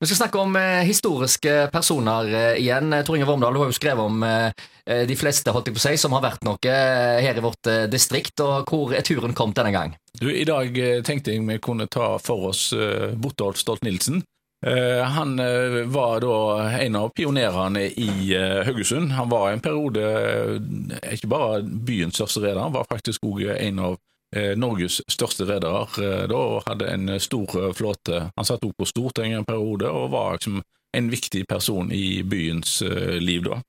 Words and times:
Vi 0.00 0.06
skal 0.06 0.16
snakke 0.16 0.38
om 0.38 0.56
eh, 0.56 0.84
historiske 0.86 1.52
personer 1.72 2.28
eh, 2.30 2.60
igjen. 2.62 2.94
Tor 3.04 3.16
Inge 3.16 3.26
Vormdal, 3.26 3.54
du 3.54 3.58
har 3.58 3.70
jo 3.72 3.74
skrevet 3.74 4.06
om 4.06 4.22
eh, 4.22 4.52
eh, 4.86 5.02
de 5.10 5.16
fleste 5.18 5.50
holdt 5.50 5.72
jeg 5.72 5.74
på 5.74 5.82
å 5.82 5.94
som 5.98 6.14
har 6.14 6.22
vært 6.22 6.46
noe 6.46 6.70
eh, 6.70 7.18
her 7.24 7.40
i 7.40 7.42
vårt 7.42 7.66
eh, 7.66 7.88
distrikt. 7.90 8.38
og 8.38 8.70
Hvor 8.70 8.94
er 8.94 9.02
turen 9.02 9.34
kommet 9.34 9.58
denne 9.58 9.74
gang? 9.74 9.96
Du, 10.20 10.30
I 10.30 10.46
dag 10.46 10.78
eh, 10.78 11.00
tenkte 11.02 11.34
jeg 11.34 11.42
vi 11.48 11.58
kunne 11.58 11.88
ta 11.90 12.12
for 12.22 12.52
oss 12.52 12.68
eh, 12.72 13.10
Botolf 13.18 13.58
Stolt-Nielsen. 13.58 14.22
Eh, 14.66 15.02
han 15.02 15.34
eh, 15.42 15.82
var 15.90 16.22
da 16.22 16.38
en 16.78 16.96
av 17.02 17.10
pionerene 17.18 17.88
i 17.90 18.34
eh, 18.38 18.62
Haugesund. 18.70 19.12
Han 19.18 19.34
var 19.34 19.50
en 19.50 19.66
periode 19.66 20.06
eh, 20.14 21.14
ikke 21.18 21.30
bare 21.34 21.62
byens 21.66 22.18
største 22.18 22.46
reder, 22.46 22.62
han 22.62 22.74
var 22.74 22.86
faktisk 22.86 23.26
òg 23.26 23.48
en 23.50 23.82
av 23.90 23.98
eh, 23.98 23.98
Norges 24.56 25.00
største 25.08 25.46
redere 25.48 25.86
eh, 26.04 26.26
da, 26.28 26.36
og 26.36 26.66
hadde 26.68 26.90
en 26.92 27.14
stor 27.22 27.54
eh, 27.56 27.72
flåte. 27.76 28.26
Han 28.36 28.44
satt 28.48 28.64
også 28.64 28.76
på 28.76 28.88
Stortinget 28.88 29.40
en 29.40 29.48
periode 29.48 29.88
og 29.88 30.10
var 30.12 30.36
liksom 30.36 30.60
en 30.96 31.10
viktig 31.10 31.46
person 31.48 31.92
i 31.92 32.22
byens 32.24 32.82
eh, 32.82 33.16
liv 33.22 33.46
da. 33.48 33.60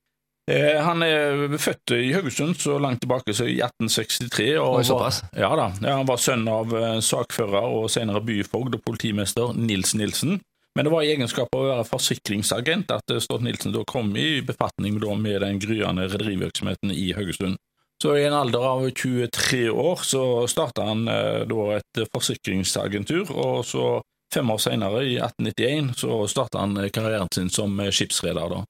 Eh, 0.50 0.80
Han 0.84 1.02
er 1.06 1.56
født 1.60 1.94
i 1.96 2.12
Haugesund 2.12 2.56
så 2.60 2.78
langt 2.78 3.00
tilbake 3.04 3.34
som 3.36 3.48
i 3.48 3.56
1863. 3.60 4.50
Og 4.58 4.84
Var, 4.84 5.22
ja, 5.36 5.50
da. 5.56 5.70
Ja, 5.80 5.96
han 5.96 6.08
var 6.08 6.20
sønn 6.20 6.48
av 6.48 6.76
eh, 6.76 7.00
sakfører 7.04 7.64
og 7.80 7.90
senere 7.92 8.22
byfogd 8.24 8.76
og 8.76 8.84
politimester 8.84 9.54
Nils 9.56 9.94
Nilsen. 9.94 10.40
Men 10.76 10.86
det 10.86 10.92
var 10.92 11.02
i 11.02 11.10
egenskap 11.10 11.50
av 11.56 11.64
å 11.64 11.70
være 11.72 11.88
forsikringsagent 11.88 12.92
at 12.94 13.10
Stolt-Nilsen 13.24 13.72
da 13.74 13.80
kom 13.90 14.12
i 14.14 14.38
befatning 14.46 15.00
med 15.18 15.40
den 15.42 15.58
gryende 15.58 16.06
rederivirksomheten 16.06 16.92
i 16.94 17.10
Haugesund. 17.16 17.58
Så 18.02 18.14
i 18.16 18.24
en 18.24 18.32
alder 18.32 18.58
av 18.64 18.86
23 18.90 19.66
år 19.70 19.96
så 20.08 20.22
starta 20.48 20.86
han 20.88 21.02
eh, 21.08 21.42
da 21.50 21.64
et 21.76 22.00
forsikringsagentur, 22.14 23.30
og 23.36 23.64
så 23.68 24.00
fem 24.34 24.50
år 24.50 24.60
senere, 24.62 25.02
i 25.04 25.16
1891, 25.18 25.90
så 26.00 26.20
starta 26.30 26.62
han 26.62 26.78
karrieren 26.94 27.28
sin 27.34 27.50
som 27.50 27.74
eh, 27.80 27.90
skipsreder. 27.92 28.48
da. 28.54 28.62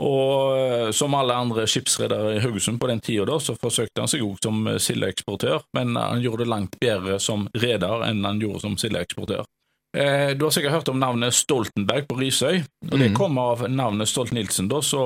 Og 0.00 0.56
eh, 0.56 0.90
som 0.94 1.14
alle 1.18 1.34
andre 1.34 1.66
skipsredere 1.66 2.36
i 2.36 2.40
Haugesund 2.40 2.78
på 2.80 2.86
den 2.88 3.00
tida, 3.04 3.26
da, 3.28 3.36
så 3.42 3.56
forsøkte 3.58 4.04
han 4.04 4.08
seg 4.08 4.22
òg 4.24 4.38
som 4.42 4.64
eh, 4.70 4.78
sildeeksportør, 4.80 5.64
men 5.76 5.96
han 5.98 6.22
gjorde 6.24 6.46
det 6.46 6.52
langt 6.54 6.78
bedre 6.80 7.18
som 7.20 7.48
reder 7.58 8.06
enn 8.08 8.24
han 8.24 8.40
gjorde 8.40 8.62
som 8.64 8.78
sildeeksportør. 8.78 9.44
Eh, 9.98 10.32
du 10.38 10.44
har 10.46 10.52
sikkert 10.54 10.78
hørt 10.78 10.88
om 10.92 11.00
navnet 11.02 11.34
Stoltenberg 11.34 12.06
på 12.08 12.16
Risøy, 12.20 12.62
og 12.88 12.96
det 12.98 13.10
Mhm. 13.10 13.16
kommer 13.16 13.52
av 13.52 13.68
navnet 13.68 14.08
Stolt-Nielsen. 14.08 14.68
da, 14.68 14.80
så 14.80 15.02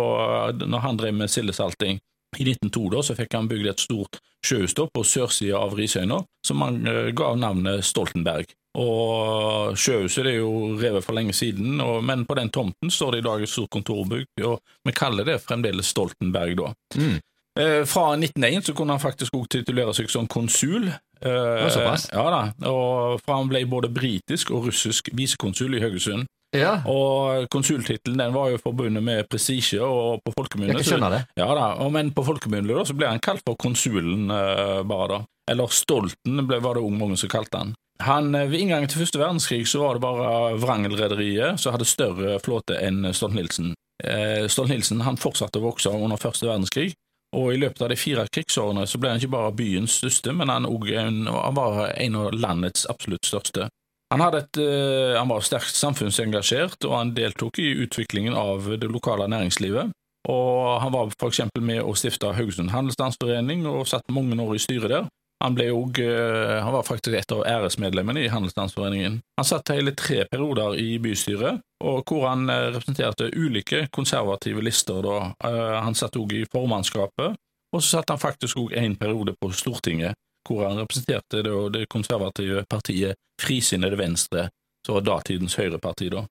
eh, 0.50 0.66
når 0.68 0.80
han 0.86 0.96
drev 1.02 1.14
med 1.14 1.30
sildesalting 1.30 1.98
i 2.38 2.46
1902, 2.48 2.88
da, 2.94 3.02
så 3.04 3.16
fikk 3.18 3.36
han 3.36 3.48
bygd 3.50 3.70
et 3.72 3.82
stort 3.82 4.20
sjøhus 4.46 4.74
på 4.74 5.04
sørsida 5.04 5.60
av 5.60 5.76
Risøyna, 5.78 6.22
som 6.46 6.64
han 6.64 6.80
uh, 6.88 7.10
ga 7.16 7.34
navnet 7.38 7.84
Stoltenberg. 7.86 8.54
Og 8.80 9.76
sjøhuset 9.76 10.24
er 10.24 10.38
jo 10.38 10.78
revet 10.80 11.04
for 11.04 11.16
lenge 11.16 11.34
siden, 11.36 11.76
og, 11.84 12.00
men 12.08 12.24
på 12.28 12.38
den 12.38 12.48
tomten 12.54 12.90
står 12.90 13.12
det 13.12 13.20
i 13.20 13.26
dag 13.26 13.44
et 13.44 13.52
stort 13.52 13.72
kontorbygg, 13.74 14.30
og 14.48 14.62
vi 14.88 14.96
kaller 14.96 15.28
det 15.28 15.42
fremdeles 15.44 15.92
Stoltenberg 15.92 16.56
da. 16.62 16.72
Mm. 16.96 17.20
Eh, 17.60 17.84
fra 17.84 18.14
1901 18.16 18.66
så 18.66 18.74
kunne 18.74 18.96
han 18.96 19.02
faktisk 19.02 19.34
også 19.36 19.58
titulere 19.58 19.92
seg 19.92 20.08
som 20.10 20.28
konsul. 20.30 20.88
Eh, 20.88 21.66
såpass. 21.68 22.08
Ja 22.12 22.24
da, 22.32 22.42
og 22.70 23.20
fra 23.20 23.42
han 23.42 23.50
ble 23.52 23.66
både 23.68 23.92
britisk 23.92 24.54
og 24.56 24.70
russisk 24.70 25.12
visekonsul 25.12 25.76
i 25.76 25.82
Haugesund. 25.84 26.24
Ja, 26.54 26.82
Og 26.84 27.46
konsultittelen 27.48 28.18
den 28.20 28.32
var 28.34 28.50
jo 28.52 28.58
forbundet 28.60 29.02
med 29.02 29.28
prestisje 29.32 29.80
og 29.80 30.20
på 30.24 30.34
folkemunne. 30.36 30.74
jeg 30.76 30.84
så- 30.84 31.10
det. 31.10 31.26
Ja 31.36 31.46
da, 31.54 31.74
og 31.80 31.92
men 31.92 32.10
på 32.12 32.24
folkemunne 32.24 32.68
da, 32.68 32.84
så 32.84 32.94
ble 32.94 33.06
han 33.08 33.20
kalt 33.20 33.40
for 33.46 33.56
konsulen 33.56 34.30
eh, 34.30 34.82
bare 34.82 35.08
da. 35.08 35.20
Eller 35.50 35.66
Stolten 35.68 36.46
ble, 36.46 36.60
var 36.60 36.74
det 36.74 36.82
også 36.82 36.98
mange 36.98 37.16
som 37.18 37.28
kalte 37.28 37.56
han. 37.58 37.74
han. 38.00 38.34
eh, 38.34 38.46
Ved 38.48 38.60
inngangen 38.60 38.88
til 38.88 39.00
første 39.00 39.18
verdenskrig 39.18 39.66
så 39.66 39.80
var 39.80 39.94
det 39.94 40.02
bare 40.02 40.58
Wrangel-rederiet 40.58 41.58
som 41.58 41.72
hadde 41.72 41.86
større 41.88 42.38
flåte 42.40 42.76
enn 42.82 43.02
Stolt-Nielsen. 43.12 43.72
Eh, 44.04 44.46
Stolt-Nielsen 44.48 45.00
han 45.02 45.16
fortsatte 45.16 45.58
å 45.60 45.62
vokse 45.72 45.88
under 45.88 46.16
første 46.16 46.46
verdenskrig, 46.46 46.92
og 47.34 47.52
i 47.54 47.56
løpet 47.56 47.80
av 47.82 47.88
de 47.88 47.96
fire 47.96 48.26
krigsårene 48.28 48.86
så 48.86 48.98
ble 49.00 49.08
han 49.08 49.18
ikke 49.20 49.30
bare 49.30 49.52
byens 49.56 50.00
største, 50.02 50.34
men 50.36 50.48
han, 50.48 50.66
også 50.66 51.30
han 51.44 51.54
var 51.54 51.92
en 51.96 52.14
av 52.16 52.32
landets 52.32 52.86
absolutt 52.90 53.24
største. 53.24 53.68
Han, 54.12 54.22
et, 54.36 54.60
eh, 54.60 55.16
han 55.16 55.30
var 55.32 55.44
sterkt 55.44 55.72
samfunnsengasjert, 55.78 56.84
og 56.84 56.94
han 56.98 57.14
deltok 57.16 57.58
i 57.62 57.72
utviklingen 57.86 58.36
av 58.36 58.68
det 58.76 58.90
lokale 58.92 59.28
næringslivet. 59.32 59.92
Og 60.28 60.80
han 60.82 60.92
var 60.94 61.10
eksempel 61.26 61.64
med 61.64 61.80
å 61.82 61.96
stifte 61.98 62.30
Haugesund 62.36 62.70
Handelsstandsforening 62.70 63.64
og 63.66 63.88
satt 63.90 64.12
mange 64.12 64.38
år 64.38 64.54
i 64.54 64.62
styret 64.62 64.92
der. 64.92 65.08
Han, 65.42 65.56
ble 65.58 65.72
og, 65.74 65.98
han 65.98 66.70
var 66.70 66.84
faktisk 66.86 67.16
et 67.18 67.32
av 67.34 67.42
æresmedlemmene 67.42 68.22
i 68.22 68.30
Handelsstandsforeningen. 68.30 69.18
Han 69.40 69.48
satt 69.48 69.72
hele 69.74 69.94
tre 69.98 70.20
perioder 70.30 70.76
i 70.78 71.00
bystyret, 71.02 71.64
og 71.82 72.04
hvor 72.06 72.28
han 72.28 72.46
eh, 72.52 72.68
representerte 72.70 73.30
ulike 73.34 73.88
konservative 73.94 74.62
lister. 74.62 75.02
Da. 75.02 75.32
Eh, 75.48 75.78
Han 75.82 75.98
satt 75.98 76.16
også 76.16 76.38
i 76.38 76.46
formannskapet, 76.52 77.34
og 77.72 77.82
så 77.82 77.98
satt 77.98 78.12
han 78.14 78.22
faktisk 78.22 78.60
også 78.62 78.78
en 78.78 78.94
periode 79.00 79.34
på 79.40 79.50
Stortinget, 79.50 80.14
hvor 80.48 80.66
han 80.66 80.80
representerte 80.82 81.42
det, 81.46 81.54
det 81.74 81.88
konservative 81.92 82.64
partiet 82.70 83.18
Frisinnede 83.40 83.98
Venstre, 83.98 84.48
som 84.86 84.98
var 84.98 85.06
datidens 85.06 85.58
høyreparti. 85.58 86.10
da. 86.12 86.26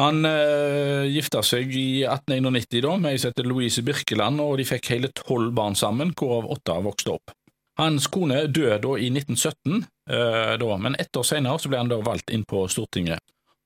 Han 0.00 0.24
eh, 0.26 1.06
gifta 1.14 1.42
seg 1.46 1.70
i 1.78 2.02
1891 2.02 2.82
da, 2.82 2.96
med 2.98 3.14
ei 3.14 3.20
som 3.22 3.30
heter 3.30 3.46
Louise 3.46 3.84
Birkeland, 3.86 4.42
og 4.42 4.58
de 4.58 4.66
fikk 4.66 4.90
hele 4.90 5.10
tolv 5.14 5.52
barn 5.54 5.78
sammen, 5.78 6.10
hvorav 6.18 6.50
åtte 6.56 6.78
vokste 6.82 7.14
opp. 7.14 7.34
Hans 7.78 8.06
kone 8.10 8.46
døde 8.46 8.80
da 8.82 8.96
i 8.98 9.10
1917, 9.10 9.84
eh, 10.10 10.54
da, 10.58 10.72
men 10.78 10.98
ett 10.98 11.14
år 11.16 11.26
senere 11.26 11.70
ble 11.70 11.78
han 11.78 11.90
da 11.90 12.00
valgt 12.02 12.34
inn 12.34 12.46
på 12.46 12.66
Stortinget. 12.70 13.22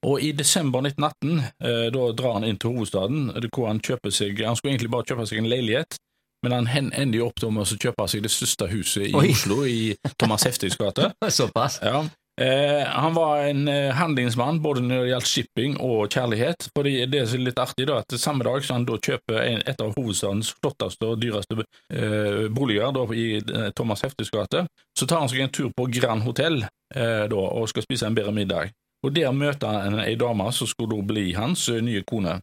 Og 0.06 0.22
i 0.22 0.30
desember 0.36 0.84
1918 0.84 1.40
eh, 1.40 1.86
da 1.94 2.04
drar 2.16 2.36
han 2.38 2.46
inn 2.46 2.60
til 2.60 2.76
hovedstaden, 2.76 3.32
hvor 3.48 3.66
han 3.66 3.80
kjøper 3.82 4.14
seg 4.14 4.44
Han 4.46 4.56
skulle 4.56 4.76
egentlig 4.76 4.92
bare 4.92 5.08
kjøpe 5.08 5.26
seg 5.26 5.40
en 5.40 5.50
leilighet, 5.50 5.98
men 6.46 6.68
han 6.70 6.92
ender 6.92 7.22
jo 7.22 7.28
opp 7.30 7.42
med 7.50 7.64
å 7.64 7.78
kjøpe 7.78 8.06
seg 8.08 8.22
det 8.22 8.32
største 8.32 8.70
huset 8.70 9.08
i 9.08 9.12
Oi. 9.16 9.32
Oslo, 9.32 9.64
i 9.66 9.94
Thomas 10.18 10.46
Heftigs 10.46 10.78
gate. 10.78 11.12
Såpass. 11.40 11.80
Ja. 11.82 12.04
Eh, 12.40 12.86
han 12.86 13.14
var 13.14 13.38
en 13.38 13.68
eh, 13.68 13.90
handlingsmann 13.94 14.60
både 14.62 14.80
når 14.80 15.00
det 15.02 15.10
gjaldt 15.10 15.26
shipping 15.26 15.76
og 15.82 16.12
kjærlighet. 16.12 16.68
Fordi 16.76 17.06
Det 17.10 17.24
som 17.26 17.40
er 17.40 17.48
litt 17.48 17.58
artig, 17.58 17.86
da, 17.90 17.98
at 17.98 18.14
samme 18.20 18.46
dag 18.46 18.62
som 18.64 18.78
han 18.78 18.86
da 18.86 18.98
kjøper 19.02 19.40
en, 19.42 19.62
et 19.66 19.80
av 19.82 19.96
hovedstadens 19.96 20.52
flotteste 20.60 21.08
og 21.08 21.18
dyreste 21.18 21.58
eh, 21.58 22.46
boliger 22.54 22.94
da, 22.94 23.06
i 23.10 23.40
eh, 23.40 23.70
Thomas 23.74 24.04
Heftigs 24.06 24.30
gate, 24.30 24.66
så 24.94 25.06
tar 25.06 25.24
han 25.24 25.32
seg 25.32 25.42
en 25.42 25.54
tur 25.54 25.72
på 25.74 25.88
Grand 25.98 26.22
Hotel 26.22 26.62
eh, 26.62 27.24
da, 27.26 27.40
og 27.42 27.66
skal 27.72 27.86
spise 27.86 28.06
en 28.06 28.14
bedre 28.18 28.34
middag. 28.36 28.70
Og 29.02 29.14
Der 29.14 29.34
møter 29.34 29.82
han 29.82 29.98
ei 30.02 30.14
dame 30.18 30.46
som 30.54 30.66
skulle 30.66 31.02
bli 31.06 31.32
hans 31.34 31.68
nye 31.70 32.02
kone. 32.06 32.38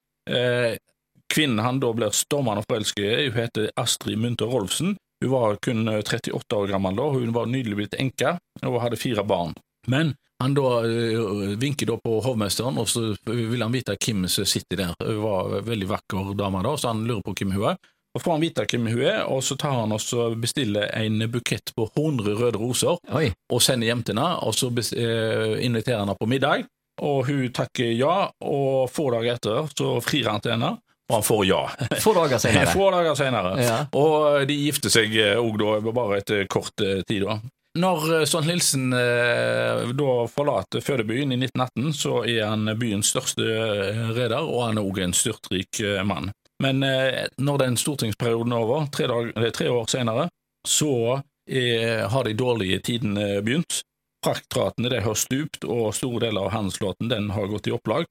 Eh, 1.26 1.34
kvinnen 1.34 1.60
han 1.60 1.80
da 1.80 1.94
blir 1.94 2.12
stormende 2.12 2.64
forelsket 2.70 3.06
i, 3.06 3.30
hun 3.30 3.42
heter 3.42 3.72
Astrid 3.76 4.18
Munther 4.18 4.48
Rolfsen. 4.48 4.98
Hun 5.24 5.32
var 5.32 5.58
kun 5.62 5.88
eh, 5.88 6.00
38 6.00 6.56
år 6.56 6.68
gammel 6.68 6.96
da, 6.96 7.10
hun 7.10 7.34
var 7.34 7.46
nydelig 7.46 7.76
blitt 7.76 7.96
enke 8.00 8.38
og 8.64 8.82
hadde 8.82 8.98
fire 8.98 9.24
barn. 9.24 9.54
Men 9.88 10.16
han 10.42 10.54
da 10.54 10.84
øh, 10.84 11.56
vinker 11.60 11.88
da 11.88 11.98
på 11.98 12.20
hovmesteren, 12.22 12.78
og 12.78 12.90
så 12.90 13.16
vil 13.26 13.62
han 13.62 13.74
vite 13.74 13.96
hvem 13.96 14.28
som 14.28 14.46
sitter 14.46 14.78
der. 14.78 14.96
Hun 15.00 15.22
var 15.24 15.60
en 15.60 15.68
veldig 15.68 15.90
vakker 15.90 16.34
dame, 16.36 16.64
da, 16.64 16.78
så 16.78 16.92
han 16.92 17.06
lurer 17.08 17.24
på 17.24 17.36
hvem 17.40 17.56
hun 17.56 17.70
er. 17.72 17.78
Og 18.16 18.22
får 18.24 18.32
han 18.32 18.44
vite 18.44 18.66
hvem 18.72 18.88
hun 18.94 19.04
er, 19.04 19.22
og 19.28 19.42
så 19.44 19.58
tar 19.60 19.76
han 19.76 19.92
og 19.92 20.38
bestiller 20.40 20.88
en 20.96 21.20
bukett 21.32 21.74
på 21.76 21.88
100 21.90 22.38
røde 22.40 22.60
roser 22.60 22.96
Oi. 23.12 23.28
og 23.52 23.64
sender 23.64 23.92
hjem 23.92 24.06
til 24.08 24.16
henne, 24.16 24.38
og 24.40 24.56
så 24.56 24.72
eh, 24.72 25.60
inviterer 25.66 26.00
han 26.00 26.08
henne 26.08 26.20
på 26.20 26.30
middag. 26.32 26.64
Og 27.04 27.26
hun 27.28 27.52
takker 27.52 27.92
ja, 27.92 28.30
og 28.48 28.88
få 28.88 29.10
dager 29.12 29.36
etter 29.36 29.72
så 29.76 29.98
frir 30.04 30.30
han 30.32 30.44
til 30.44 30.56
henne, 30.56 30.78
og 31.10 31.18
han 31.20 31.26
får 31.26 31.44
ja. 31.46 31.62
Få 32.06 32.14
dager 32.18 32.42
senere. 32.42 32.72
Få 32.74 32.88
dager 32.94 33.18
senere. 33.20 33.52
Ja. 33.62 33.78
Og 33.98 34.48
de 34.50 34.56
gifter 34.58 34.94
seg 34.94 35.14
òg 35.38 35.60
da, 35.62 35.76
bare 35.92 36.22
etter 36.24 36.48
kort 36.50 36.82
eh, 36.82 37.04
tid. 37.06 37.28
da. 37.28 37.40
Når 37.76 38.20
eh, 38.20 38.24
Stolt-Nielsen 38.26 38.94
eh, 38.94 39.92
da 40.00 40.14
forlater 40.32 40.82
fødebyen 40.82 41.34
i 41.36 41.40
1918, 41.44 41.94
så 41.94 42.24
er 42.24 42.46
han 42.48 42.72
byens 42.80 43.12
største 43.12 43.46
eh, 43.46 44.02
reder, 44.16 44.42
og 44.42 44.70
han 44.70 44.80
er 44.80 44.88
òg 44.88 45.02
en 45.04 45.16
styrtrik 45.16 45.82
eh, 45.84 46.02
mann. 46.08 46.32
Men 46.64 46.84
eh, 46.88 47.26
når 47.38 47.66
den 47.66 47.78
stortingsperioden 47.78 48.56
er 48.56 48.64
over, 48.64 48.88
tre, 48.96 49.10
dag, 49.12 49.52
tre 49.54 49.68
år 49.70 49.92
senere, 49.92 50.30
så 50.66 51.20
er, 51.46 52.08
har 52.10 52.26
de 52.26 52.38
dårlige 52.40 52.80
tidene 52.88 53.44
begynt. 53.46 53.84
Fraktratene 54.26 54.90
de 54.90 55.04
har 55.06 55.20
stupt, 55.20 55.68
og 55.68 55.92
store 55.94 56.24
deler 56.24 56.48
av 56.48 56.56
handelsflåten 56.56 57.12
den 57.12 57.28
har 57.36 57.52
gått 57.52 57.68
i 57.70 57.76
opplag. 57.76 58.08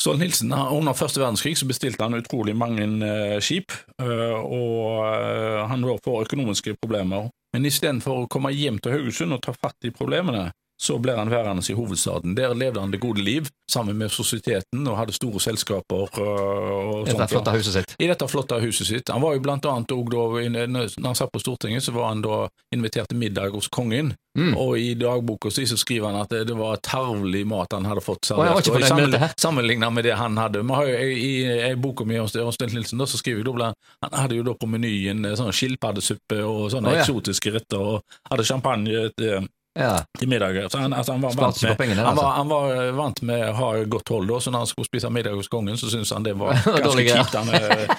Stolt-Nielsen, 0.00 0.52
under 0.52 0.96
første 0.98 1.22
verdenskrig 1.22 1.54
så 1.58 1.68
bestilte 1.70 2.02
han 2.02 2.18
utrolig 2.18 2.56
mange 2.58 2.82
eh, 3.06 3.38
skip, 3.44 3.72
eh, 4.02 4.34
og 4.34 5.04
eh, 5.06 5.60
han 5.70 5.86
lå 5.86 5.96
for 6.04 6.26
økonomiske 6.26 6.74
problemer. 6.82 7.30
Men 7.54 7.68
istedenfor 7.68 8.24
å 8.24 8.30
komme 8.30 8.50
hjem 8.50 8.80
til 8.82 8.96
Haugesund 8.96 9.36
og 9.36 9.44
ta 9.44 9.54
fatt 9.54 9.86
i 9.86 9.94
problemene, 9.94 10.48
så 10.80 10.98
ble 10.98 11.14
han 11.16 11.30
værende 11.30 11.62
i 11.70 11.76
hovedstaden. 11.76 12.34
Der 12.36 12.54
levde 12.54 12.80
han 12.80 12.90
det 12.90 13.00
gode 13.00 13.22
liv, 13.22 13.48
sammen 13.70 13.96
med 13.96 14.10
sosieteten, 14.12 14.86
og 14.88 14.98
hadde 14.98 15.12
store 15.12 15.40
selskaper. 15.40 16.08
øh, 16.18 16.24
og 16.24 17.06
Dette 17.06 17.16
sånt, 17.16 17.20
ja. 17.20 17.26
flotte 17.26 17.54
huset 17.56 17.72
sitt. 17.78 17.94
I 17.98 18.10
dette 18.10 18.28
flotte 18.28 18.60
huset 18.60 18.86
sitt. 18.86 19.08
Han 19.08 19.22
var 19.22 19.34
jo 19.34 19.44
blant 19.44 19.66
annet 19.70 19.94
òg 19.94 20.10
da, 20.12 20.26
når 20.66 20.98
han 21.06 21.14
satt 21.18 21.32
på 21.32 21.40
Stortinget, 21.40 21.82
så 21.82 21.94
var 21.94 22.12
han 22.12 22.22
da 22.24 22.44
invitert 22.74 23.08
til 23.08 23.18
middag 23.18 23.54
hos 23.54 23.68
kongen. 23.68 24.14
Mm. 24.38 24.56
Og 24.58 24.78
i 24.78 24.94
dagboka 24.98 25.50
si 25.54 25.62
så 25.70 25.76
skriver 25.78 26.10
han 26.10 26.18
at 26.18 26.32
det, 26.34 26.40
det 26.48 26.56
var 26.58 26.80
tarvelig 26.82 27.44
mat 27.46 27.72
han 27.72 27.86
hadde 27.86 28.02
fått 28.02 28.26
servert. 28.26 28.66
i 28.66 29.04
dette 29.06 29.18
her. 29.22 29.34
sammenlign- 29.38 29.92
med 29.94 30.04
det 30.04 30.16
han 30.18 30.36
hadde. 30.36 30.62
Vi 30.62 30.74
har 30.74 30.86
jo 30.86 30.94
I, 30.98 31.14
i, 31.14 31.70
i 31.70 31.74
boka 31.76 32.04
mi 32.04 32.18
om 32.18 32.28
Sten 32.28 32.72
Nilsen 32.74 32.98
da, 32.98 33.06
så 33.06 33.20
skriver 33.20 33.44
jeg, 33.44 33.58
da 33.58 33.72
Han 34.02 34.20
hadde 34.20 34.34
jo 34.34 34.42
da 34.42 34.54
på 34.58 34.66
menyen 34.66 35.24
eh, 35.24 35.36
sånn 35.38 35.52
skilpaddesuppe 35.54 36.40
og 36.42 36.70
sånne 36.72 36.90
oh, 36.90 36.96
ja. 36.96 37.04
eksotiske 37.04 37.52
retter, 37.54 37.78
og 37.78 38.02
hadde 38.30 38.46
champagne 38.48 39.04
til, 39.14 39.46
Ja. 39.74 40.04
til 40.18 40.28
middager. 40.30 40.68
Så 40.68 40.78
han, 40.78 40.92
altså, 40.92 41.12
han 41.12 41.24
var 41.24 41.34
vant 41.34 41.62
med 41.62 41.78
pengene, 41.78 42.00
han 42.00 42.12
altså. 42.12 42.24
var, 42.24 42.32
han 42.38 42.48
var 42.52 42.92
vant 42.98 43.22
med 43.26 43.48
å 43.48 43.54
ha 43.58 43.70
godt 43.90 44.12
hold, 44.14 44.28
da, 44.30 44.40
så 44.40 44.52
når 44.54 44.64
han 44.64 44.70
skulle 44.70 44.90
spise 44.90 45.10
middag 45.10 45.34
hos 45.34 45.50
kongen, 45.50 45.78
så 45.80 45.90
syntes 45.90 46.12
han 46.14 46.26
det 46.26 46.36
var 46.38 46.54
ganske 46.84 47.06
kjipt. 47.08 47.34
Eh, 47.34 47.96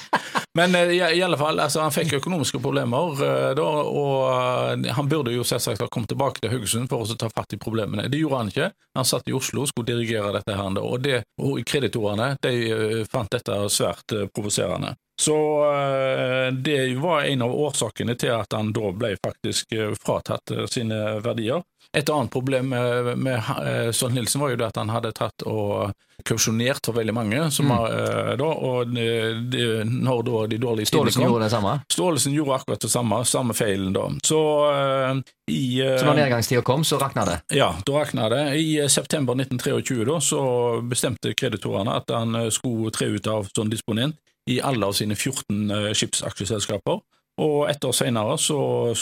men 0.55 0.75
eh, 0.75 0.93
i, 0.95 1.01
i 1.19 1.23
alle 1.23 1.37
fall, 1.37 1.59
altså, 1.59 1.81
han 1.83 1.91
fikk 1.91 2.15
økonomiske 2.21 2.61
problemer, 2.63 3.19
eh, 3.27 3.51
da, 3.59 3.67
og 3.91 4.21
eh, 4.31 4.91
han 4.95 5.09
burde 5.11 5.35
jo 5.35 5.43
selvsagt 5.43 5.83
ha 5.83 5.89
kommet 5.91 6.13
tilbake 6.13 6.39
til 6.39 6.53
Haugesund 6.55 6.87
for 6.91 7.03
å 7.03 7.19
ta 7.19 7.27
fatt 7.33 7.57
i 7.57 7.59
problemene. 7.61 8.07
Det 8.11 8.21
gjorde 8.23 8.39
han 8.39 8.53
ikke. 8.53 8.69
Han 8.95 9.07
satt 9.07 9.27
i 9.27 9.35
Oslo 9.35 9.65
og 9.65 9.71
skulle 9.71 9.91
dirigere 9.91 10.31
dette, 10.37 10.55
her, 10.55 10.79
og, 10.79 10.95
det, 11.03 11.25
og 11.43 11.59
kreditorene 11.67 12.35
de 12.45 12.53
eh, 12.71 13.01
fant 13.11 13.31
dette 13.35 13.59
svært 13.73 14.15
eh, 14.15 14.29
provoserende. 14.31 14.95
Så 15.25 15.35
eh, 15.73 16.53
det 16.53 16.95
var 17.01 17.21
en 17.25 17.41
av 17.41 17.53
årsakene 17.67 18.13
til 18.19 18.33
at 18.35 18.53
han 18.53 18.73
da 18.75 18.91
ble 18.93 19.15
faktisk 19.25 19.73
eh, 19.73 19.93
fratatt 19.97 20.51
eh, 20.53 20.65
sine 20.69 20.99
verdier. 21.25 21.63
Et 21.95 22.09
annet 22.11 22.29
problem 22.33 22.67
med, 22.73 23.13
med 23.23 23.37
eh, 23.63 23.89
Stolt-Nielsen 23.95 24.41
var 24.41 24.51
jo 24.51 24.57
det 24.59 24.67
at 24.67 24.77
han 24.81 24.91
hadde 24.91 25.13
tatt 25.15 25.45
og 25.47 25.93
kausjonert 26.27 26.85
for 26.85 26.97
veldig 26.97 27.13
mange, 27.15 27.39
som 27.53 27.65
Mm. 27.65 27.85
eh, 27.89 28.31
da, 28.37 28.49
og 28.69 28.91
de, 28.93 29.65
når 29.85 30.21
da 30.27 30.41
de 30.51 30.59
dårlige 30.61 30.89
Stålesen 30.91 31.23
kom 31.23 31.31
gjorde 31.31 31.47
det 31.47 31.53
samme. 31.55 31.73
Stålesen 31.91 32.35
gjorde 32.35 32.59
akkurat 32.59 32.85
det 32.85 32.91
samme, 32.93 33.21
samme 33.25 33.55
feilen 33.57 33.93
da. 33.95 34.05
Så 34.23 34.41
uh, 34.69 35.17
i 35.51 35.81
uh, 35.81 35.95
Så 35.99 36.05
når 36.05 36.19
nedgangstida 36.19 36.61
kom, 36.67 36.83
så 36.85 36.99
rakna 37.01 37.25
det. 37.25 37.39
ja, 37.57 37.71
da 37.85 37.97
rakna 37.97 38.29
det. 38.29 38.43
I 38.61 38.89
september 38.89 39.33
1923 39.39 40.05
da, 40.05 40.19
så 40.21 40.43
bestemte 40.85 41.33
kreditorene 41.33 41.97
at 41.97 42.13
han 42.13 42.37
skulle 42.53 42.93
tre 42.93 43.09
ut 43.17 43.27
av 43.27 43.49
sånn 43.55 43.71
disponent 43.73 44.19
i 44.49 44.61
alle 44.61 44.85
av 44.85 44.93
sine 44.93 45.15
14 45.15 45.71
eh, 45.71 45.91
skipsaksjeselskaper. 45.93 47.01
Og 47.41 47.69
ett 47.69 47.83
år 47.83 47.91
senere 47.91 48.37
så 48.39 48.59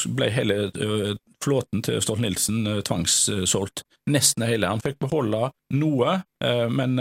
ble 0.10 0.30
hele 0.34 0.56
eh, 0.74 1.12
flåten 1.44 1.84
til 1.86 2.00
Stolt-Nielsen 2.02 2.66
eh, 2.68 2.80
tvangssolgt. 2.86 3.84
Nesten 4.10 4.46
hele. 4.48 4.72
Han 4.72 4.82
fikk 4.84 4.98
beholde 5.00 5.48
noe, 5.80 6.18
men 6.76 6.98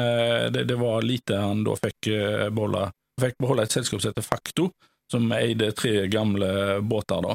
det, 0.54 0.76
var 0.78 1.02
lite 1.02 1.34
han 1.34 1.64
da 1.66 1.72
fikk 1.74 2.06
eh, 2.14 2.44
beholde. 2.54 2.84
Han 3.18 3.24
fikk 3.24 3.40
beholde 3.42 3.64
et 3.66 3.74
selskap 3.74 4.04
som 4.04 4.12
heter 4.12 4.26
Facto, 4.26 4.68
som 5.10 5.26
eide 5.34 5.72
tre 5.74 6.06
gamle 6.12 6.78
båter. 6.86 7.26
da. 7.26 7.34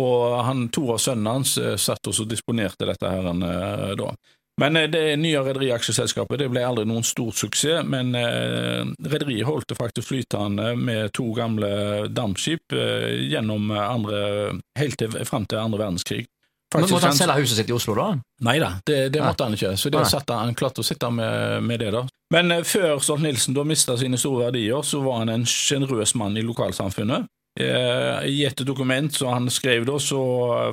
Og 0.00 0.34
han, 0.48 0.66
to 0.74 0.88
av 0.96 0.98
sønnene 0.98 1.36
hans 1.36 1.54
satt 1.78 2.10
og 2.10 2.26
disponerte 2.26 2.88
dette 2.90 3.12
her 3.12 3.30
da. 4.00 4.10
Men 4.60 4.76
eh, 4.76 4.88
det 4.90 5.16
nye 5.18 5.42
rederiaksjeselskapet 5.42 6.38
det 6.42 6.50
ble 6.52 6.62
aldri 6.66 6.84
noen 6.88 7.06
stor 7.06 7.32
suksess, 7.34 7.86
men 7.86 8.14
eh, 8.18 8.84
rederiet 9.06 9.48
holdt 9.48 9.72
det 9.72 9.78
faktisk 9.78 10.12
flytende 10.12 10.74
med 10.78 11.12
to 11.16 11.30
gamle 11.36 12.06
dampskip 12.14 12.72
eh, 12.76 13.26
gjennom 13.32 13.72
andre, 13.74 14.20
helt 14.78 15.00
til, 15.00 15.18
fram 15.26 15.48
til 15.50 15.62
andre 15.62 15.82
verdenskrig. 15.86 16.24
Men 16.74 16.88
Måtte 16.90 17.06
han 17.06 17.14
selge 17.14 17.36
huset 17.38 17.58
sitt 17.60 17.68
i 17.70 17.74
Oslo, 17.74 17.94
da? 17.94 18.08
Nei 18.42 18.56
da, 18.58 18.72
det, 18.82 18.96
det 19.14 19.20
Nei. 19.20 19.28
måtte 19.28 19.46
han 19.46 19.54
ikke, 19.54 19.76
så 19.78 19.92
det 19.94 20.02
satt 20.10 20.30
han, 20.32 20.48
han 20.48 20.58
klarte 20.58 20.82
å 20.82 20.86
sitte 20.86 21.10
med, 21.14 21.62
med 21.62 21.82
det. 21.84 21.92
da. 21.94 22.02
Men 22.34 22.50
eh, 22.54 22.64
før 22.66 22.98
Stolt-Nielsen 23.02 23.54
da 23.56 23.66
mista 23.66 23.96
sine 24.00 24.18
store 24.20 24.48
verdier, 24.48 24.82
så 24.86 25.02
var 25.04 25.22
han 25.22 25.32
en 25.34 25.46
sjenerøs 25.48 26.16
mann 26.18 26.38
i 26.38 26.44
lokalsamfunnet. 26.46 27.28
Eh, 27.60 28.24
I 28.26 28.40
et 28.48 28.64
dokument 28.66 29.14
som 29.14 29.30
han 29.36 29.50
skrev 29.54 29.86
da, 29.86 30.00
så 30.02 30.22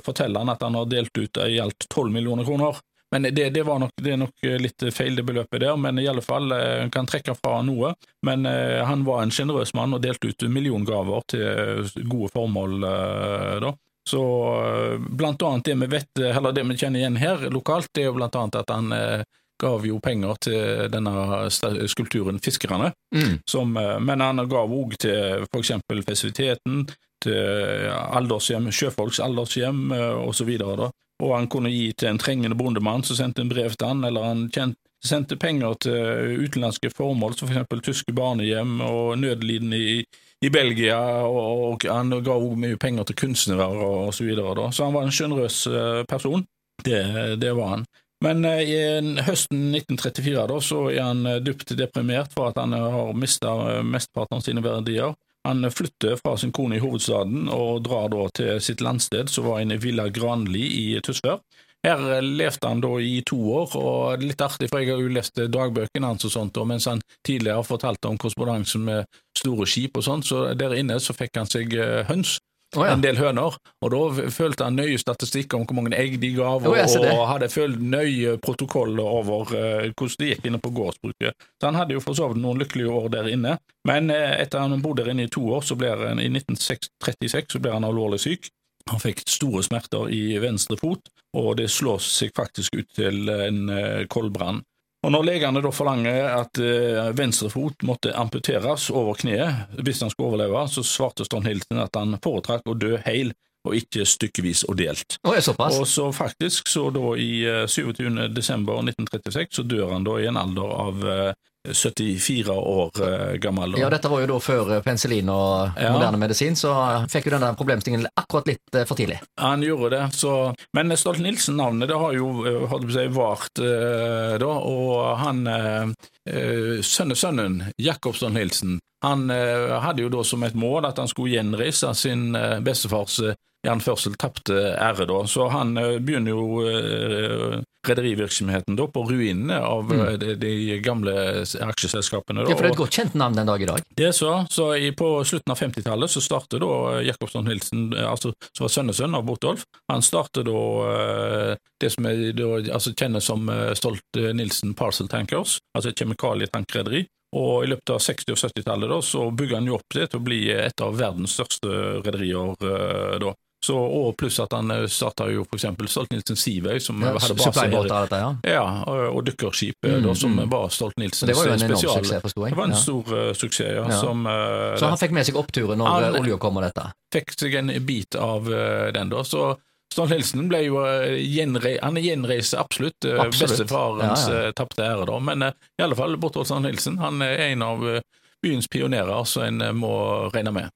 forteller 0.05 0.41
han 0.41 0.53
at 0.53 0.63
han 0.65 0.77
har 0.79 0.89
delt 0.89 1.13
ut 1.17 1.41
i 1.45 1.59
alt 1.61 1.85
12 1.89 2.09
millioner 2.15 2.47
kroner. 2.47 2.81
Men 3.11 3.23
det, 3.27 3.49
det, 3.53 3.63
var 3.67 3.79
nok, 3.83 3.91
det 4.01 4.13
er 4.13 4.19
nok 4.21 4.45
litt 4.63 4.83
feil, 4.95 5.15
det 5.19 5.25
beløpet 5.27 5.59
der, 5.65 5.75
men 5.75 5.99
i 5.99 6.07
alle 6.07 6.21
fall 6.23 6.51
en 6.55 6.91
kan 6.93 7.05
trekke 7.09 7.35
fra 7.35 7.57
noe. 7.67 7.93
Men 8.25 8.45
eh, 8.47 8.79
han 8.87 9.03
var 9.07 9.23
en 9.25 9.33
sjenerøs 9.35 9.73
mann 9.75 9.93
og 9.97 10.01
delte 10.05 10.31
ut 10.31 10.45
milliongaver 10.47 11.25
til 11.33 12.07
gode 12.07 12.31
formål 12.31 12.83
eh, 12.87 13.57
da. 13.65 13.73
Så 14.09 14.21
eh, 14.63 14.95
blant 15.19 15.43
annet 15.43 15.67
det 15.67 15.75
vi 15.83 15.91
vet, 15.97 16.23
eller 16.31 16.55
det 16.55 16.63
vi 16.71 16.77
kjenner 16.79 17.03
igjen 17.03 17.19
her 17.21 17.43
lokalt, 17.53 17.91
det 17.93 18.05
er 18.05 18.09
jo 18.09 18.17
blant 18.17 18.35
annet 18.39 18.61
at 18.63 18.71
han 18.73 18.91
eh, 18.95 19.23
gav 19.61 19.83
jo 19.85 19.99
penger 20.01 20.39
til 20.41 20.87
denne 20.89 21.49
skulpturen 21.91 22.39
Fiskerne, 22.41 22.93
Mm. 23.13 23.41
som, 23.45 23.75
eh, 23.77 23.99
men 23.99 24.21
han 24.23 24.39
gav 24.49 24.71
òg 24.71 24.95
til 25.03 25.43
eksempel 25.59 25.99
festiviteten, 26.07 26.85
aldershjem, 27.27 28.71
sjøfolks 28.73 29.19
aldershjem 29.23 29.91
osv. 29.91 30.25
og 30.25 30.35
så 30.35 30.47
videre 30.47 30.77
da. 30.79 30.89
Og 31.21 31.35
han 31.35 31.49
kunne 31.51 31.69
gi 31.69 31.91
til 31.93 32.09
en 32.09 32.19
trengende 32.21 32.57
bondemann 32.57 33.03
som 33.05 33.19
sendte 33.19 33.43
en 33.43 33.51
brev 33.51 33.75
til 33.75 33.91
han, 33.91 34.03
eller 34.07 34.25
han 34.25 34.47
kjent, 34.53 34.77
sendte 35.05 35.37
penger 35.37 35.77
til 35.85 36.41
utenlandske 36.45 36.91
formål, 36.93 37.35
som 37.35 37.47
for 37.47 37.55
eksempel 37.55 37.81
tyske 37.85 38.13
barnehjem 38.13 38.81
og 38.85 39.17
nødlidende 39.21 39.77
i, 39.77 39.95
i 40.41 40.49
Belgia, 40.53 40.99
og, 41.25 41.51
og 41.71 41.87
han 41.89 42.13
ga 42.21 42.37
òg 42.37 42.57
mye 42.57 42.77
penger 42.81 43.09
til 43.09 43.17
kunstnere 43.23 43.69
og, 43.69 43.97
og 44.07 44.13
så 44.17 44.25
videre. 44.25 44.69
Så 44.73 44.85
han 44.85 44.97
var 44.97 45.05
en 45.05 45.13
sjenerøs 45.15 45.63
eh, 45.69 46.03
person. 46.09 46.45
Det, 46.85 47.01
det 47.41 47.53
var 47.57 47.75
han. 47.75 47.85
Men 48.21 48.45
eh, 48.45 48.61
i 48.61 48.77
høsten 49.25 49.71
1934 49.73 50.45
da, 50.51 50.59
så 50.61 50.83
er 50.91 51.01
han 51.01 51.25
eh, 51.25 51.41
dypt 51.41 51.73
deprimert 51.77 52.33
for 52.35 52.51
at 52.51 52.59
han 52.61 52.75
eh, 52.77 52.87
har 52.93 53.17
mista 53.17 53.55
mesteparten 53.85 54.37
av 54.37 54.45
sine 54.45 54.63
verdier. 54.65 55.15
Han 55.47 55.65
flytter 55.73 56.19
fra 56.21 56.35
sin 56.37 56.51
kone 56.53 56.77
i 56.77 56.83
hovedstaden 56.83 57.49
og 57.49 57.81
drar 57.87 58.11
da 58.13 58.27
til 58.37 58.61
sitt 58.61 58.81
landsted, 58.81 59.29
som 59.29 59.47
var 59.49 59.63
inne 59.63 59.79
i 59.79 59.81
Villa 59.81 60.05
Granli 60.13 60.67
i 60.83 60.85
Tysvær. 61.01 61.41
Her 61.81 62.21
levde 62.21 62.67
han 62.67 62.81
da 62.83 62.91
i 63.01 63.23
to 63.25 63.39
år, 63.57 63.71
og 63.79 64.21
litt 64.21 64.41
artig, 64.45 64.67
for 64.69 64.83
jeg 64.83 64.91
har 64.93 65.01
jo 65.01 65.13
lest 65.15 65.39
dagbøkene 65.49 66.11
hans 66.11 66.27
og 66.29 66.33
sånt, 66.35 66.59
og 66.61 66.67
mens 66.69 66.85
han 66.85 67.01
tidligere 67.25 67.65
fortalte 67.65 68.11
om 68.11 68.19
korrespondansen 68.21 68.85
med 68.85 69.21
store 69.37 69.65
skip 69.65 69.97
og 69.97 70.05
sånt, 70.05 70.29
så 70.29 70.51
der 70.53 70.77
inne 70.77 70.99
så 71.01 71.15
fikk 71.17 71.41
han 71.41 71.49
seg 71.49 71.73
eh, 71.73 72.03
høns. 72.05 72.37
Å, 72.71 72.85
ja. 72.87 72.93
En 72.95 73.01
del 73.03 73.17
høner, 73.19 73.57
og 73.83 73.89
da 73.91 74.29
følte 74.31 74.63
han 74.63 74.77
nøye 74.79 74.99
statistikk 74.99 75.57
om 75.57 75.65
hvor 75.67 75.75
mange 75.75 75.97
egg 75.99 76.13
de 76.21 76.29
gav, 76.37 76.63
og, 76.63 76.77
oh, 76.77 77.07
og 77.11 77.25
hadde 77.27 77.49
følt 77.51 77.81
nøye 77.83 78.37
protokoller 78.39 79.03
over 79.19 79.51
uh, 79.51 79.89
hvordan 79.91 80.21
det 80.21 80.29
gikk 80.29 80.47
inne 80.47 80.61
på 80.63 80.71
gårdsbruket. 80.77 81.49
Så 81.59 81.67
han 81.67 81.75
hadde 81.75 81.97
jo 81.97 82.03
for 82.03 82.15
så 82.15 82.29
vidt 82.31 82.39
noen 82.39 82.63
lykkelige 82.63 82.95
år 82.95 83.11
der 83.11 83.27
inne, 83.33 83.57
men 83.89 84.07
uh, 84.13 84.37
etter 84.37 84.63
han 84.63 84.79
bodde 84.83 85.03
der 85.03 85.11
inne 85.11 85.27
i 85.27 85.33
to 85.33 85.43
år, 85.51 85.67
så 85.67 85.75
ble 85.75 85.91
han, 85.91 86.23
i 86.23 86.31
1936 86.31 87.57
så 87.57 87.63
ble 87.63 87.75
han 87.75 87.87
alvorlig 87.87 88.21
syk. 88.23 88.47
Han 88.89 89.01
fikk 89.03 89.25
store 89.29 89.61
smerter 89.67 90.07
i 90.13 90.39
venstre 90.41 90.79
fot, 90.79 91.11
og 91.37 91.53
det 91.59 91.67
slår 91.71 91.99
seg 92.03 92.31
faktisk 92.35 92.79
ut 92.79 92.89
til 92.97 93.29
en 93.29 93.69
eh, 93.69 94.07
koldbrann. 94.11 94.63
Og 95.01 95.13
når 95.15 95.25
legene 95.25 95.61
da 95.65 95.71
forlanger 95.73 96.27
at 96.29 96.59
eh, 96.61 97.07
venstre 97.17 97.49
fot 97.49 97.85
måtte 97.87 98.13
amputeres 98.13 98.89
over 98.93 99.17
kneet 99.17 99.79
hvis 99.81 100.03
han 100.05 100.11
skulle 100.13 100.35
overleve, 100.35 100.61
så 100.69 100.83
svarte 100.85 101.25
Stolt-Nielsen 101.25 101.81
at 101.81 101.97
han 101.97 102.19
foretrakk 102.21 102.69
å 102.69 102.77
dø 102.77 102.99
heil 103.07 103.33
og 103.67 103.77
ikke 103.77 104.05
stykkevis 104.09 104.63
og 104.69 104.77
delt. 104.79 105.17
Og? 105.25 105.37
Og 105.37 105.87
så 105.89 106.07
faktisk, 106.13 106.69
så 106.69 106.87
da 106.93 107.13
i 107.17 107.31
eh, 107.45 107.65
27. 107.69 108.29
desember 108.33 108.81
1936, 108.85 109.57
så 109.57 109.65
dør 109.65 109.95
han 109.95 110.05
da 110.05 110.17
i 110.21 110.29
en 110.29 110.39
alder 110.41 110.77
av 110.85 111.05
eh, 111.05 111.33
74 111.69 112.51
år 112.51 112.91
eh, 113.03 113.33
gammel. 113.37 113.75
Ja, 113.77 113.89
dette 113.93 114.09
var 114.09 114.21
jo 114.23 114.29
da 114.33 114.39
før 114.41 114.71
eh, 114.77 114.81
penicillin 114.85 115.29
og 115.29 115.77
Ja. 115.77 115.91
moderne 115.93 116.17
medisin, 116.17 116.55
så 116.57 116.73
fikk 117.11 117.27
jo 117.29 117.35
denne 117.37 117.53
problemstillingen 117.57 118.07
akkurat 118.17 118.47
litt 118.49 118.75
eh, 118.75 118.85
for 118.89 118.97
tidlig. 118.97 119.19
Han 119.39 119.61
gjorde 119.65 119.89
det, 119.95 120.03
så 120.17 120.53
Men 120.73 120.89
Stolt-Nielsen-navnet 120.97 121.87
det 121.91 121.97
har 122.01 122.13
jo 122.17 122.29
eh, 122.49 122.67
holdt 122.71 122.87
på 122.89 122.93
å 122.93 122.97
si, 122.97 123.07
vart, 123.13 123.61
eh, 123.61 124.37
da, 124.41 124.51
og 124.51 125.17
han 125.21 125.43
eh, 125.47 125.91
eh, 126.29 126.81
Sønnesønnen, 126.81 127.61
Jakob 127.77 128.15
Stolt-Nielsen, 128.17 128.79
han 129.05 129.29
eh, 129.33 129.79
hadde 129.81 130.03
jo 130.03 130.09
da 130.13 130.23
som 130.27 130.43
et 130.45 130.53
mål 130.57 130.85
at 130.89 130.97
han 131.01 131.07
skulle 131.09 131.33
gjenreise 131.37 131.93
sin 131.97 132.35
eh, 132.37 132.59
bestefars 132.61 133.19
eh, 133.25 133.33
i 133.61 133.69
anførsel 133.69 134.15
tapte 134.17 134.55
ære, 134.73 135.05
da. 135.09 135.19
Så 135.29 135.47
han 135.53 135.75
eh, 135.77 135.99
begynner 136.01 136.33
jo 136.33 136.63
eh, 136.65 137.59
rederivirksomheten 137.87 138.77
da 138.77 138.87
på 138.93 139.03
ruinene 139.09 139.57
av 139.65 139.89
mm. 139.89 140.01
de, 140.21 140.33
de 140.41 140.79
gamle 140.85 141.13
aksjeselskapene. 141.41 142.43
Da. 142.43 142.49
Ja, 142.51 142.57
for 142.57 142.65
det 142.65 142.71
er 142.71 142.75
et 142.75 142.81
godt 142.81 142.97
kjent 142.97 143.17
navn 143.17 143.37
den 143.37 143.49
dag 143.49 143.61
i 143.61 143.69
dag. 143.69 143.85
det 143.97 144.07
er 144.09 144.17
så. 144.17 144.33
Så 144.53 144.71
i, 144.77 144.91
på 144.97 145.09
slutten 145.27 145.53
av 145.53 145.61
50-tallet 145.61 146.13
så 146.13 146.23
startet 146.25 146.61
da 146.61 147.01
Jakobsson 147.05 147.45
Nilsen, 147.49 147.89
eh, 147.97 148.09
altså, 148.09 148.33
som 148.49 148.67
var 148.67 148.75
sønnesønn 148.75 149.17
av 149.17 149.25
Botolf, 149.29 149.65
han 149.91 150.05
startet 150.05 150.49
da 150.49 150.59
eh, 150.91 151.55
det 151.81 151.93
som 151.93 152.09
er 152.09 152.27
da, 152.37 152.51
altså 152.73 152.93
kjennes 152.97 153.25
som 153.29 153.49
eh, 153.49 153.71
Stolt-Nilsen 153.77 154.75
Parcel 154.77 155.09
Tankers, 155.11 155.59
altså 155.77 155.93
et 155.93 156.01
kjemikalietankrederi. 156.01 157.05
Og 157.31 157.63
i 157.63 157.69
løpet 157.71 157.93
av 157.93 158.01
60- 158.03 158.33
og 158.33 158.39
70-tallet 158.41 159.05
så 159.07 159.29
bygger 159.31 159.61
han 159.61 159.69
jo 159.69 159.77
opp 159.77 159.95
det 159.95 160.09
til 160.11 160.19
å 160.19 160.25
bli 160.25 160.41
et 160.51 160.83
av 160.83 160.97
verdens 160.99 161.37
største 161.37 161.69
rederier. 162.03 162.51
eh, 162.59 163.15
da. 163.23 163.33
Så, 163.63 163.75
og 163.77 164.15
pluss 164.17 164.39
at 164.41 164.53
han 164.57 164.71
starta 164.89 165.27
jo 165.29 165.43
eksempel 165.53 165.85
Stolt-Nielsen 165.87 166.35
Sivøy, 166.35 166.79
som 166.81 166.97
Ja, 167.03 167.11
hadde 167.13 167.35
base 167.37 167.61
her. 167.61 168.07
ja. 168.09 168.29
Ja, 168.43 168.63
og, 168.89 169.01
og 169.17 169.25
dykkerskip, 169.27 169.75
Mm, 169.85 170.01
da, 170.07 170.13
som 170.17 170.33
mm. 170.33 170.49
var 170.49 170.69
Stolt-Nielsens 170.73 171.27
Det 171.29 171.35
var 171.37 171.45
jo 171.45 171.53
en 171.53 171.59
enorm 171.61 171.77
spesial. 171.77 171.99
suksess, 172.01 172.21
forsto 172.23 172.41
jeg. 172.47 172.49
Det 172.55 172.57
var 172.57 172.65
en 172.65 172.71
Ja. 172.71 172.79
stor 172.81 173.03
uh, 173.13 173.33
suksess, 173.33 173.75
ja. 173.75 173.99
Som 173.99 174.25
uh, 174.25 174.77
Så 174.81 174.87
han 174.89 174.97
fikk 174.97 175.11
med 175.13 175.25
seg 175.29 175.35
oppturen 175.37 175.77
når 175.77 175.87
Han- 175.93 176.15
eh, 176.15 176.19
olja 176.21 176.37
kom 176.41 176.57
og 176.57 176.63
dette. 176.63 176.87
fikk 177.13 177.35
seg 177.37 177.53
en 177.55 177.85
bit 177.85 178.15
av 178.15 178.49
uh, 178.49 178.91
den, 178.91 179.09
da. 179.09 179.21
Så 179.23 179.57
Stolt-Nielsen 179.93 180.47
ble 180.49 180.63
jo 180.65 180.81
eh, 180.85 181.19
gjenre 181.21 181.77
Han 181.83 181.97
er 181.97 182.01
gjenreist 182.01 182.53
absolutt. 182.57 183.05
eh, 183.05 183.19
Absolutt. 183.19 183.59
Bestefarens 183.59 184.27
Ja, 184.27 184.33
ja. 184.33 184.43
eh, 184.47 184.51
tapte 184.57 184.81
ære, 184.81 185.05
da. 185.05 185.19
Men 185.19 185.43
eh, 185.43 185.51
i 185.77 185.83
alle 185.83 185.95
fall 185.95 186.17
Borthold 186.17 186.47
Stolt-Nielsen 186.47 186.97
han 186.97 187.21
er 187.21 187.37
en 187.51 187.61
av 187.61 187.83
eh, 187.87 188.01
byens 188.41 188.67
pionerer, 188.71 189.21
så 189.27 189.43
en 189.45 189.61
eh, 189.61 189.71
må 189.71 190.31
regne 190.33 190.51
med. 190.51 190.69